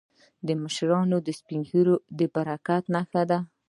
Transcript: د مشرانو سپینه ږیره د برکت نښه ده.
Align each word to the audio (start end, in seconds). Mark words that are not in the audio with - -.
د 0.47 0.49
مشرانو 0.63 1.17
سپینه 1.39 1.65
ږیره 1.69 1.95
د 2.17 2.19
برکت 2.35 2.83
نښه 2.93 3.23
ده. 3.29 3.39